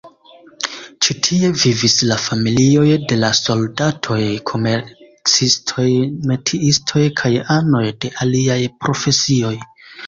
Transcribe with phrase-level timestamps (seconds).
[1.07, 4.19] Ĉi- tie vivis la familioj de la soldatoj,
[4.53, 5.89] komercistoj,
[6.33, 9.57] metiistoj kaj anoj de aliaj profesioj.